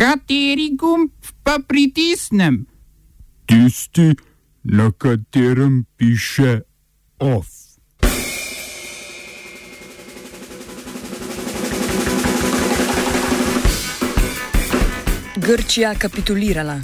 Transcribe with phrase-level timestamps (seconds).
[0.00, 1.10] Kateri gumb
[1.44, 2.64] pa pritisnem?
[3.44, 4.14] Tisti,
[4.64, 6.60] na katerem piše
[7.18, 7.46] OF.
[15.36, 16.80] Grčija kapitulirala.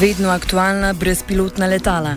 [0.00, 2.16] Vedno aktualna brezpilotna letala.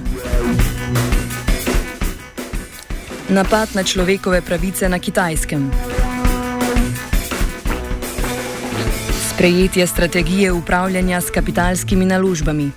[3.30, 5.97] Napad na človekove pravice na kitajskem.
[9.38, 12.72] Sprejetje strategije upravljanja s kapitalskimi naložbami.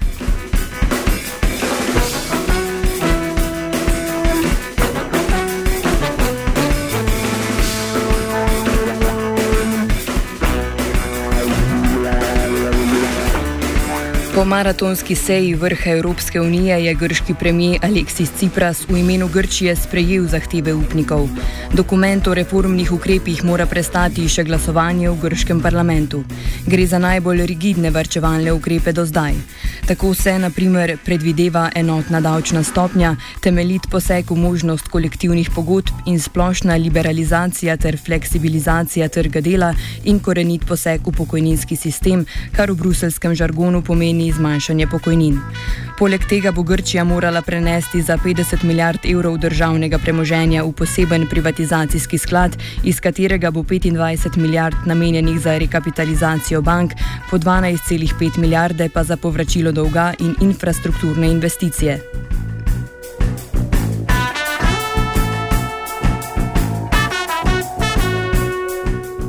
[14.41, 20.25] Po maratonski seji vrha Evropske unije je grški premijer Aleksis Cipras v imenu Grčije sprejel
[20.29, 21.29] zahteve upnikov.
[21.75, 26.23] Dokument o reformnih ukrepih mora prestati še glasovanje v grškem parlamentu.
[26.66, 29.37] Gre za najbolj rigidne varčevalne ukrepe do zdaj.
[29.87, 36.21] Tako se, na primer, predvideva enotna davčna stopnja, temeljit poseg v možnost kolektivnih pogodb in
[36.21, 39.74] splošna liberalizacija ter fleksibilizacija trga dela
[40.05, 42.24] in korenit poseg v pokojninski sistem,
[42.57, 45.39] kar v bruselskem žargonu pomeni zmanjšanje pokojnin.
[45.99, 52.19] Poleg tega bo Grčija morala prenesti za 50 milijard evrov državnega premoženja v poseben privatizacijski
[52.19, 56.93] sklad, iz katerega bo 25 milijard namenjenih za rekapitalizacijo bank,
[57.31, 62.30] po 12,5 milijarde pa za povračilo dolga in infrastrukturne investicije.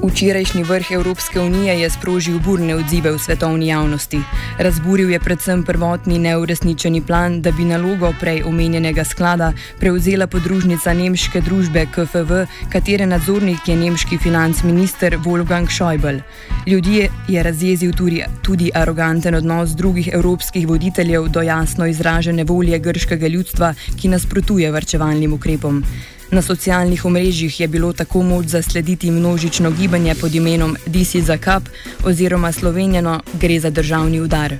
[0.03, 4.19] Včerajšnji vrh Evropske unije je sprožil burne odzive v svetovni javnosti.
[4.57, 11.41] Razburil je predvsem prvotni neuresničeni plan, da bi nalogo prej omenjenega sklada prevzela podružnica nemške
[11.41, 16.21] družbe KFV, katere nadzornik je nemški finančminister Wolfgang Schäuble.
[16.67, 23.27] Ljudje je razjezil tudi, tudi aroganten odnos drugih evropskih voditeljev do jasno izražene volje grškega
[23.27, 25.83] ljudstva, ki nasprotuje varčevalnim ukrepom.
[26.31, 31.63] Na socialnih omrežjih je bilo tako moč zaslediti množično gibanje pod imenom Disi za kap
[32.03, 34.55] oziroma slovenjeno gre za državni udar.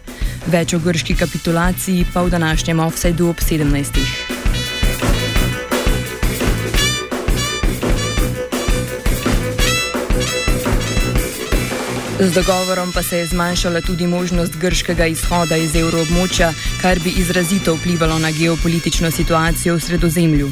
[0.48, 4.31] Več o grški kapitulaciji pa v današnjem offsajdu ob 17.
[12.22, 17.74] Z dogovorom pa se je zmanjšala tudi možnost grškega izhoda iz evroobmočja, kar bi izrazito
[17.76, 20.52] vplivalo na geopolitično situacijo v sredozemlju.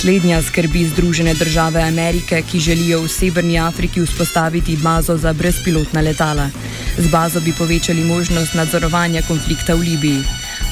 [0.00, 6.50] Slednja skrbi Združene države Amerike, ki želijo v Severni Afriki vzpostaviti bazo za brezpilotna letala.
[6.98, 10.20] Z bazo bi povečali možnost nadzorovanja konflikta v Libiji.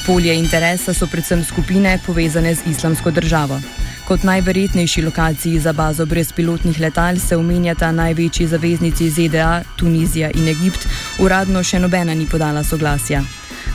[0.05, 3.59] Polje interesa so predvsem skupine povezane z islamsko državo.
[4.05, 10.85] Kot najverjetnejši lokaciji za bazo brezpilotnih letal se omenjata največji zaveznici ZDA, Tunizija in Egipt,
[11.19, 13.23] uradno še nobena ni podala soglasja.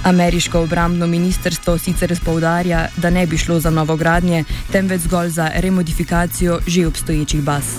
[0.05, 6.61] Ameriško obrambno ministrstvo sicer spoudarja, da ne bi šlo za novogradnje, temveč zgolj za remodifikacijo
[6.67, 7.75] že obstoječih baz.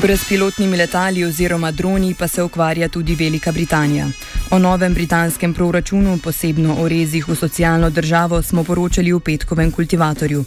[0.00, 4.06] Brezpilotnimi letali oziroma droni pa se ukvarja tudi Velika Britanija.
[4.50, 10.44] O novem britanskem proračunu, posebno o rezih v socialno državo, smo poročali v petkovem kultivatorju.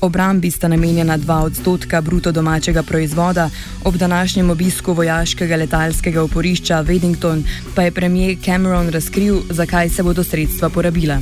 [0.00, 3.50] Obrambi sta namenjena 2 odstotka bruto domačega proizvoda,
[3.84, 7.42] ob današnjem obisku vojaškega letalskega oporišča Weddington
[7.74, 11.18] pa je premijer Cameron razkril, zakaj se bodo sredstva porabila.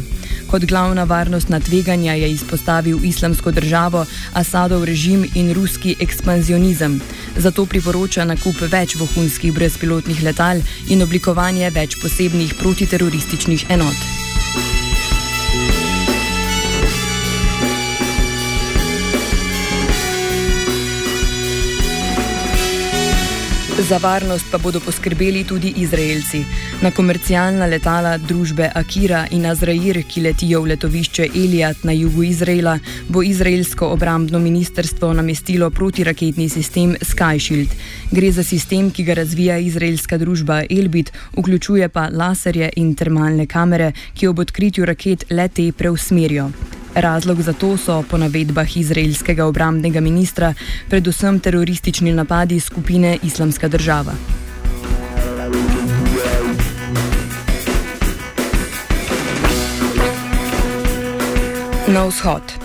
[0.52, 7.00] Kot glavna varnostna tveganja je izpostavil islamsko državo, Asadov režim in ruski ekspanzionizem.
[7.36, 14.21] Zato priporoča nakup več vohunskih brezpilotnih letal in oblikovanje več posebnih protiterorističnih enot.
[23.78, 26.44] Za varnost pa bodo poskrbeli tudi Izraelci.
[26.82, 32.78] Na komercialna letala družbe Akira in Azrair, ki letijo v letovišče Elijat na jugu Izraela,
[33.08, 37.72] bo izraelsko obrambno ministrstvo namestilo protiraketni sistem Skyshield.
[38.10, 43.92] Gre za sistem, ki ga razvija izraelska družba Elbit, vključuje pa laserje in termalne kamere,
[44.14, 46.50] ki ob odkritju raket lete preusmerijo.
[46.94, 50.54] Razlog za to so, po navedbah izraelskega obrambnega ministra,
[50.88, 54.12] predvsem teroristični napadi skupine Islamska država.
[61.88, 62.61] Na vzhod.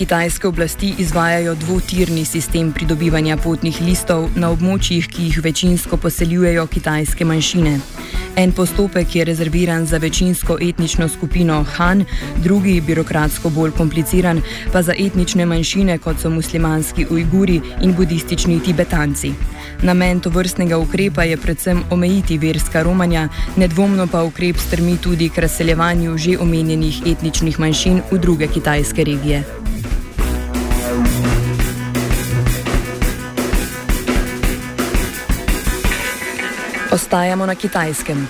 [0.00, 7.26] Kitajske oblasti izvajajo dvotirni sistem pridobivanja potnih listov na območjih, ki jih večinsko poseljujejo kitajske
[7.28, 7.74] manjšine.
[8.40, 12.04] En postopek je rezerviran za večinsko etnično skupino Han,
[12.36, 14.40] drugi, birokratsko bolj kompliciran,
[14.72, 19.34] pa za etnične manjšine, kot so muslimanski Ujguri in budistični Tibetanci.
[19.82, 25.38] Namen to vrstnega ukrepa je predvsem omejiti verska romanja, nedvomno pa ukrep strmi tudi k
[25.38, 29.44] razseljevanju že omenjenih etničnih manjšin v druge kitajske regije.
[36.92, 38.28] Ostajamo na kitajskem.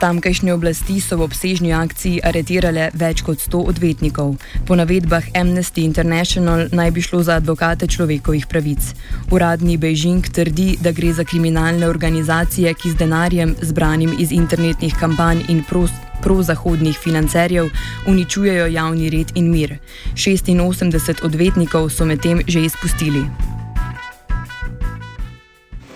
[0.00, 4.40] Tamkajšnje oblasti so v obsežni akciji aretirale več kot 100 odvetnikov.
[4.64, 8.80] Po navedbah Amnesty International naj bi šlo za advokate človekovih pravic.
[9.28, 15.44] Uradni Beijing trdi, da gre za kriminalne organizacije, ki z denarjem, zbranim iz internetnih kampanj
[15.52, 17.68] in prost prozahodnih financerjev
[18.08, 19.76] uničujejo javni red in mir.
[20.16, 23.28] 86 odvetnikov so medtem že izpustili.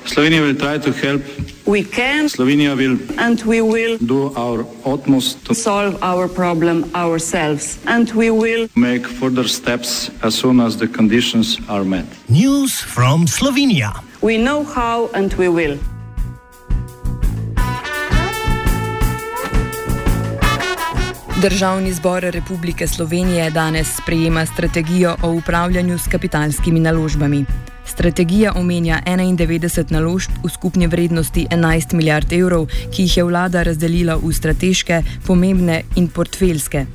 [0.05, 1.54] Slovenija will try to help.
[1.67, 2.27] We can.
[2.27, 2.99] Slovenija will.
[3.19, 3.97] And we will.
[3.99, 7.79] Do our utmost to solve our problem ourselves.
[7.87, 8.69] And we will.
[8.77, 12.07] Make further steps as soon as the conditions are met.
[12.29, 14.05] News from Slovenia.
[14.21, 15.79] We know how and we will.
[21.45, 27.45] Državni zbor Republike Slovenije danes sprejema strategijo o upravljanju s kapitalskimi naložbami.
[27.87, 34.17] Strategija omenja 91 naložb v skupni vrednosti 11 milijard evrov, ki jih je vlada razdelila
[34.17, 36.87] v strateške, pomembne in portfeljske.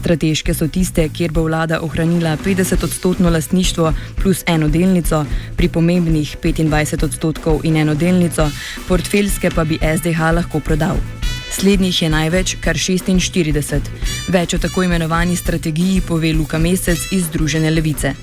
[0.00, 3.92] Strateške so tiste, kjer bo vlada ohranila 50-odstotno lastništvo
[4.22, 5.24] plus eno delnico,
[5.56, 8.50] pri pomembnih 25 odstotkov in eno delnico,
[8.88, 11.23] portfeljske pa bi SDH lahko prodal.
[11.54, 13.90] Slednjih je največ, kar 46.
[14.34, 18.14] Več o tako imenovani strategiji pove Luka Mesec iz Združene levice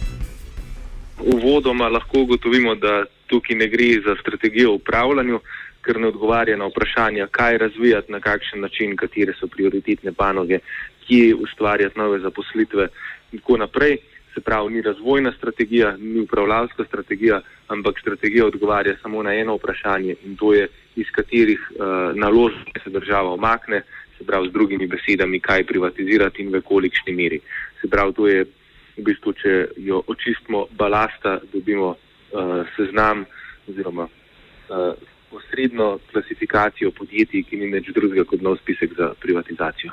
[1.24, 5.40] uvodoma lahko ugotovimo, da tukaj ne gre za strategijo upravljanja,
[5.82, 10.60] ker ne odgovarja na vprašanja, kaj razvijati, na kakšen način, katere so prioritetne panoge,
[11.08, 12.88] kje ustvarjati nove zaposlitve
[13.32, 13.98] in tako naprej.
[14.34, 20.16] Se pravi, ni razvojna strategija, ni upravljalska strategija, ampak strategija odgovarja samo na eno vprašanje
[20.26, 23.82] in to je, iz katerih uh, naložb se država omakne,
[24.18, 27.40] se pravi, z drugimi besedami, kaj privatizirati in v kolikšni meri.
[27.82, 28.46] Se pravi, to je
[28.98, 33.26] v bistvu, če jo očistimo balasta, dobimo uh, seznam
[33.68, 34.94] oziroma uh,
[35.32, 39.92] osrednjo klasifikacijo podjetij, ki ni nič drugega kot nov spisek za privatizacijo.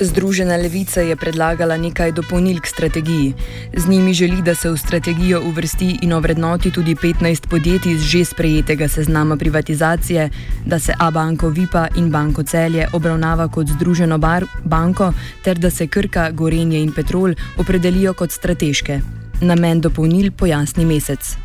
[0.00, 3.34] Združena levica je predlagala nekaj dopolnil k strategiji.
[3.74, 8.24] Z njimi želi, da se v strategijo uvrsti in ovrednoti tudi 15 podjetij z že
[8.24, 10.30] sprejetega seznama privatizacije,
[10.66, 15.12] da se A-banko Vipa in banko Celje obravnava kot združeno bar banko,
[15.44, 19.00] ter da se Krka, Gorenje in Petrol opredelijo kot strateške.
[19.42, 21.36] Namen dopolnil pojasni mesec.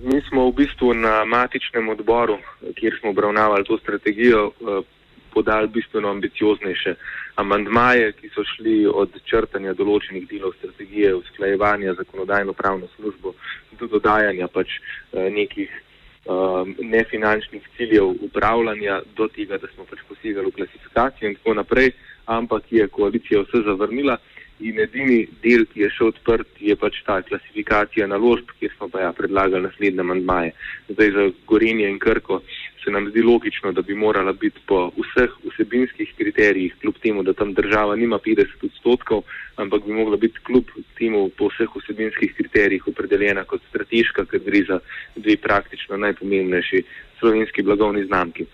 [0.00, 2.38] Mi smo v bistvu na matičnem odboru,
[2.74, 4.95] kjer smo obravnavali to strategijo, eh,
[5.36, 6.94] podali bistveno ambicioznejše
[7.42, 13.34] amandmaje, ki so šli od črtanja določenih delov strategije, usklajevanja zakonodajno-pravno službo
[13.78, 15.72] do dodajanja pač eh, nekih
[16.26, 21.92] um, nefinančnih ciljev upravljanja do tega, da smo pač posegali v klasifikacijo in tako naprej,
[22.26, 24.18] ampak je koalicija vse zavrnila.
[24.58, 29.02] In edini del, ki je še odprt, je pač ta klasifikacija naložb, kjer smo pa
[29.02, 30.54] ja predlagali naslednje mandmaje.
[30.88, 32.40] Zdaj za Gorenje in Krko
[32.80, 37.34] se nam zdi logično, da bi morala biti po vseh vsebinskih kriterijih, kljub temu, da
[37.36, 39.24] tam država nima 50 odstotkov,
[39.56, 44.64] ampak bi mogla biti kljub temu po vseh vsebinskih kriterijih opredeljena kot strateška, ker gre
[44.68, 44.78] za
[45.16, 46.84] dve praktično najpomembnejši
[47.18, 48.46] slovenski blagovni znamki.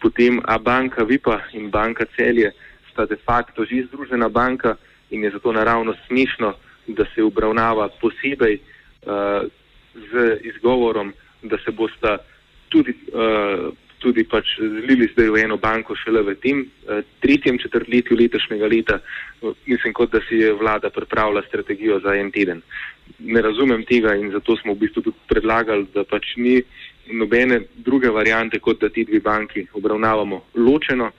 [0.00, 2.52] Potem A banka Vipa in banka Celje
[2.92, 4.76] sta de facto že združena banka
[5.10, 6.54] in je zato naravno smešno,
[6.86, 9.48] da se obravnava posebej uh,
[9.94, 11.12] z izgovorom,
[11.42, 12.18] da se bosta
[12.68, 18.16] tudi, uh, tudi pač zlili zdaj v eno banko šele v tem uh, tretjem četrtletju
[18.16, 18.98] letošnjega leta,
[19.42, 22.62] uh, mislim, kot da si je vlada pripravila strategijo za en teden.
[23.18, 26.62] Ne razumem tega in zato smo v bistvu tudi predlagali, da pač ni
[27.12, 31.10] nobene druge variante, kot da ti dve banki obravnavamo ločeno.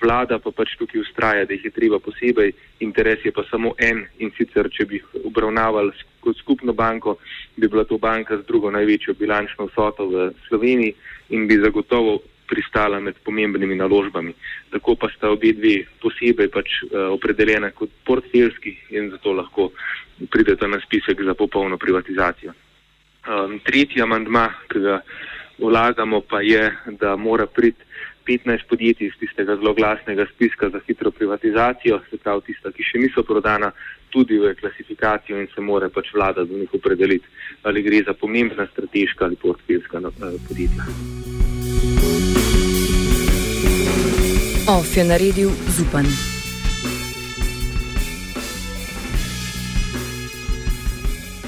[0.00, 2.52] Vlada pa pač tukaj ustraja, da jih je treba posebej,
[2.84, 7.16] interes je pa samo en in sicer, če bi jih obravnavali kot skupno banko,
[7.56, 10.94] bi bila to banka z drugo največjo bilančno vsoto v Sloveniji
[11.36, 14.34] in bi zagotovo pristala med pomembnimi naložbami.
[14.70, 19.70] Tako pa sta obe dve posebej pač uh, opredeljena kot portfeljski in zato lahko
[20.30, 22.54] prideta na spisek za popolno privatizacijo.
[23.26, 25.00] Um, tretji amandma, ki ga
[25.58, 27.85] vlagamo, pa je, da mora priti
[28.26, 32.98] 15 podjetij iz tistega zelo glasnega spiska za hitro privatizacijo, se pravi tista, ki še
[32.98, 33.72] niso prodana,
[34.10, 37.26] tudi v klasifikacijo in se more pač vlada do njih opredeliti,
[37.62, 40.88] ali gre za pomembna strateška ali portfeljska eh, podjetja.
[44.66, 46.35] OF je naredil Zupan.